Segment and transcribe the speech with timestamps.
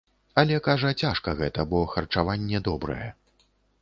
[0.41, 3.09] Але, кажа, цяжка гэта, бо харчаванне добрае.